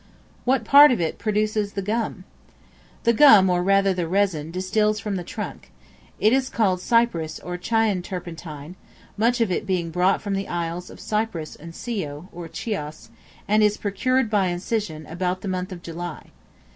[0.45, 2.23] What part of it produces the Gum?
[3.03, 5.69] The gum, or rather the resin, distils from the trunk.
[6.19, 8.75] It is called Cyprus or Chian Turpentine,
[9.15, 13.11] much of it being brought from the isles of Cyprus and Scio, or Chios,
[13.47, 16.31] and is procured, by incision, about the month of July.